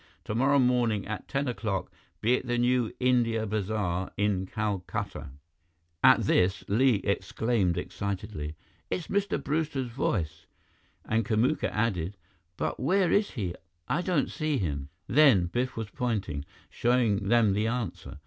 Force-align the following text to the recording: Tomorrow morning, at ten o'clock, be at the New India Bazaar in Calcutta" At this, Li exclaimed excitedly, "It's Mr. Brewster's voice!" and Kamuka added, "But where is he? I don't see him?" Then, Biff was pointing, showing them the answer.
Tomorrow 0.23 0.57
morning, 0.57 1.05
at 1.05 1.27
ten 1.27 1.47
o'clock, 1.47 1.91
be 2.21 2.35
at 2.35 2.47
the 2.47 2.57
New 2.57 2.91
India 2.99 3.45
Bazaar 3.45 4.11
in 4.17 4.47
Calcutta" 4.47 5.29
At 6.13 6.21
this, 6.21 6.63
Li 6.67 7.01
exclaimed 7.03 7.77
excitedly, 7.77 8.55
"It's 8.89 9.09
Mr. 9.09 9.37
Brewster's 9.37 9.91
voice!" 9.91 10.47
and 11.05 11.23
Kamuka 11.23 11.69
added, 11.71 12.17
"But 12.57 12.79
where 12.79 13.11
is 13.11 13.29
he? 13.37 13.53
I 13.87 14.01
don't 14.01 14.31
see 14.31 14.57
him?" 14.57 14.89
Then, 15.05 15.45
Biff 15.45 15.77
was 15.77 15.91
pointing, 15.91 16.45
showing 16.71 17.27
them 17.29 17.53
the 17.53 17.67
answer. 17.67 18.17